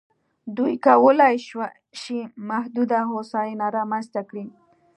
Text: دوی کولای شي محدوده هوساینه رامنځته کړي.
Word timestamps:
دوی 0.57 0.73
کولای 0.87 1.35
شي 2.01 2.19
محدوده 2.49 2.99
هوساینه 3.11 3.65
رامنځته 3.77 4.21
کړي. 4.29 4.45